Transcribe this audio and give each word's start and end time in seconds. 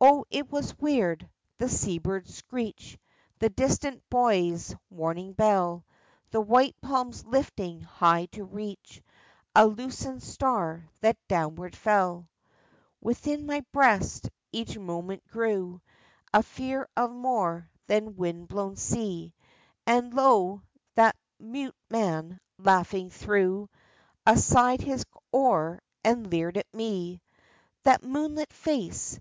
Oh, 0.00 0.24
it 0.30 0.52
was 0.52 0.78
weird!— 0.78 1.28
the 1.58 1.68
seabird's 1.68 2.32
screech, 2.32 2.96
The 3.40 3.48
distant 3.48 4.04
buoy's 4.08 4.72
warning 4.88 5.32
bell, 5.32 5.84
The 6.30 6.40
white 6.40 6.80
palms 6.80 7.24
lifting 7.24 7.80
high 7.80 8.26
to 8.26 8.44
reach 8.44 9.02
A 9.56 9.66
loosened 9.66 10.22
star 10.22 10.86
that 11.00 11.16
downward 11.26 11.74
fell! 11.74 12.28
Within 13.00 13.46
my 13.46 13.64
breast 13.72 14.30
each 14.52 14.78
moment 14.78 15.26
grew 15.26 15.80
A 16.32 16.44
fear 16.44 16.88
of 16.96 17.10
more 17.10 17.68
than 17.88 18.14
wind 18.14 18.46
blown 18.46 18.76
sea; 18.76 19.34
And 19.88 20.14
lo! 20.14 20.62
that 20.94 21.16
mute 21.40 21.74
man, 21.90 22.38
laughing, 22.58 23.10
threw 23.10 23.68
Aside 24.24 24.82
his 24.82 25.04
oar 25.32 25.80
and 26.04 26.30
leered 26.30 26.58
at 26.58 26.72
me. 26.72 27.20
That 27.82 28.04
moonlit 28.04 28.52
face 28.52 29.16